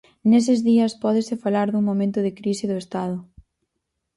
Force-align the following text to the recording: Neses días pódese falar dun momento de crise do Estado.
Neses 0.31 0.59
días 0.69 0.93
pódese 1.03 1.35
falar 1.43 1.67
dun 1.69 1.83
momento 1.89 2.19
de 2.25 2.35
crise 2.39 2.65
do 2.71 2.77
Estado. 2.83 3.17